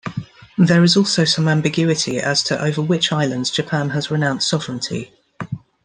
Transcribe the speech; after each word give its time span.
There 0.57 0.83
is 0.83 0.97
also 0.97 1.25
some 1.25 1.47
ambiguity 1.47 2.17
as 2.17 2.41
to 2.45 2.59
over 2.59 2.81
which 2.81 3.11
islands 3.11 3.51
Japan 3.51 3.91
has 3.91 4.09
renounced 4.09 4.47
sovereignty. 4.49 5.13